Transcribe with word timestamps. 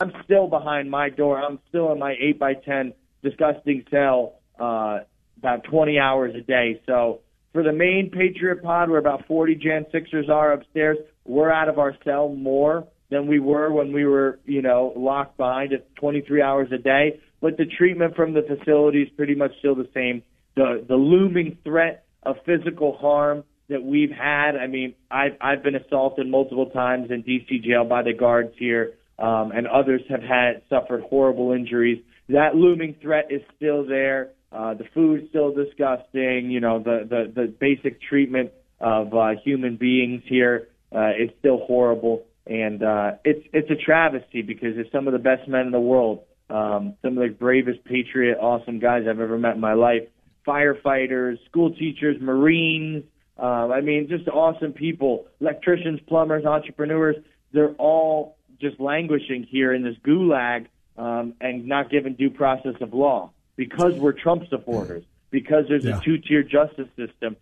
I'm 0.00 0.12
still 0.24 0.46
behind 0.46 0.88
my 0.88 1.10
door. 1.10 1.42
I'm 1.42 1.58
still 1.70 1.90
in 1.90 1.98
my 1.98 2.14
8 2.20 2.38
by 2.38 2.54
10 2.54 2.92
disgusting 3.24 3.84
cell 3.90 4.34
uh, 4.56 5.00
about 5.38 5.64
20 5.64 5.98
hours 5.98 6.36
a 6.36 6.40
day. 6.40 6.80
So 6.86 7.22
for 7.52 7.64
the 7.64 7.72
main 7.72 8.08
Patriot 8.12 8.62
pod, 8.62 8.90
where 8.90 9.00
about 9.00 9.26
40 9.26 9.56
Jan 9.56 9.86
Sixers 9.90 10.30
are 10.30 10.52
upstairs, 10.52 10.98
we're 11.24 11.50
out 11.50 11.68
of 11.68 11.80
our 11.80 11.96
cell 12.04 12.28
more 12.28 12.86
than 13.10 13.26
we 13.26 13.40
were 13.40 13.72
when 13.72 13.92
we 13.92 14.04
were, 14.04 14.38
you 14.44 14.62
know, 14.62 14.92
locked 14.94 15.36
behind 15.36 15.72
it 15.72 15.90
23 15.96 16.42
hours 16.42 16.68
a 16.72 16.78
day. 16.78 17.18
But 17.40 17.56
the 17.56 17.66
treatment 17.66 18.14
from 18.14 18.34
the 18.34 18.42
facility 18.42 19.02
is 19.02 19.08
pretty 19.16 19.34
much 19.34 19.50
still 19.58 19.74
the 19.74 19.88
same. 19.92 20.22
The 20.54 20.84
the 20.88 20.94
looming 20.94 21.58
threat 21.64 22.04
of 22.22 22.36
physical 22.46 22.96
harm 22.96 23.42
that 23.68 23.82
we've 23.82 24.10
had. 24.10 24.56
I 24.56 24.68
mean, 24.68 24.94
I've 25.10 25.36
I've 25.40 25.64
been 25.64 25.74
assaulted 25.74 26.28
multiple 26.28 26.66
times 26.66 27.10
in 27.10 27.24
DC 27.24 27.64
jail 27.64 27.84
by 27.84 28.02
the 28.02 28.12
guards 28.12 28.54
here 28.58 28.94
um, 29.18 29.52
and 29.52 29.66
others 29.66 30.02
have 30.08 30.22
had 30.22 30.62
suffered 30.68 31.02
horrible 31.02 31.52
injuries. 31.52 32.02
That 32.28 32.54
looming 32.54 32.96
threat 33.00 33.26
is 33.30 33.42
still 33.56 33.86
there. 33.86 34.30
Uh, 34.52 34.74
the 34.74 34.84
food's 34.94 35.28
still 35.30 35.52
disgusting. 35.52 36.50
You 36.50 36.60
know, 36.60 36.78
the 36.78 37.06
the, 37.08 37.32
the 37.34 37.46
basic 37.48 38.00
treatment 38.00 38.52
of 38.80 39.12
uh, 39.12 39.30
human 39.44 39.76
beings 39.76 40.22
here 40.26 40.68
uh, 40.94 41.10
is 41.10 41.30
still 41.38 41.58
horrible, 41.58 42.24
and 42.46 42.82
uh, 42.82 43.12
it's 43.24 43.46
it's 43.52 43.70
a 43.70 43.76
travesty 43.76 44.42
because 44.42 44.76
it's 44.76 44.90
some 44.92 45.06
of 45.06 45.12
the 45.12 45.18
best 45.18 45.48
men 45.48 45.66
in 45.66 45.72
the 45.72 45.80
world, 45.80 46.22
um, 46.48 46.94
some 47.02 47.18
of 47.18 47.28
the 47.28 47.34
bravest 47.34 47.84
patriot, 47.84 48.38
awesome 48.38 48.78
guys 48.78 49.02
I've 49.08 49.20
ever 49.20 49.38
met 49.38 49.54
in 49.54 49.60
my 49.60 49.74
life. 49.74 50.02
Firefighters, 50.46 51.36
school 51.46 51.74
teachers, 51.74 52.16
Marines. 52.20 53.04
Uh, 53.38 53.68
I 53.68 53.82
mean, 53.82 54.08
just 54.08 54.26
awesome 54.28 54.72
people, 54.72 55.26
electricians, 55.40 56.00
plumbers, 56.08 56.44
entrepreneurs. 56.44 57.16
They're 57.52 57.74
all 57.74 58.37
just 58.60 58.80
languishing 58.80 59.42
here 59.42 59.72
in 59.72 59.82
this 59.82 59.96
gulag 60.04 60.66
um, 60.96 61.34
and 61.40 61.66
not 61.66 61.90
given 61.90 62.14
due 62.14 62.30
process 62.30 62.74
of 62.80 62.92
law 62.92 63.30
because 63.56 63.94
we're 63.94 64.12
Trump 64.12 64.48
supporters, 64.48 65.04
because 65.30 65.66
there's 65.68 65.84
yeah. 65.84 65.98
a 65.98 66.00
two 66.00 66.18
tier 66.18 66.42
justice 66.42 66.88
system. 66.96 67.36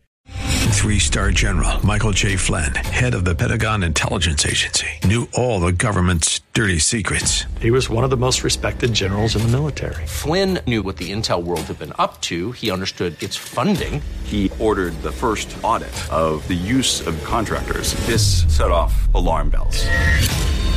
Three 0.76 0.98
star 0.98 1.30
general 1.30 1.84
Michael 1.84 2.12
J. 2.12 2.36
Flynn, 2.36 2.74
head 2.74 3.14
of 3.14 3.24
the 3.24 3.34
Pentagon 3.34 3.82
Intelligence 3.82 4.46
Agency, 4.46 4.86
knew 5.04 5.28
all 5.34 5.58
the 5.58 5.72
government's 5.72 6.40
dirty 6.52 6.78
secrets. 6.78 7.44
He 7.60 7.70
was 7.70 7.90
one 7.90 8.04
of 8.04 8.10
the 8.10 8.16
most 8.16 8.44
respected 8.44 8.92
generals 8.92 9.34
in 9.34 9.42
the 9.42 9.48
military. 9.48 10.06
Flynn 10.06 10.60
knew 10.66 10.82
what 10.82 10.96
the 10.96 11.10
intel 11.10 11.42
world 11.42 11.62
had 11.62 11.78
been 11.78 11.92
up 11.98 12.20
to, 12.22 12.52
he 12.52 12.70
understood 12.70 13.20
its 13.20 13.36
funding. 13.36 14.00
He 14.24 14.52
ordered 14.60 14.94
the 15.02 15.12
first 15.12 15.56
audit 15.62 16.12
of 16.12 16.46
the 16.46 16.54
use 16.54 17.04
of 17.04 17.22
contractors. 17.24 17.94
This 18.06 18.44
set 18.54 18.70
off 18.70 19.12
alarm 19.14 19.50
bells. 19.50 19.86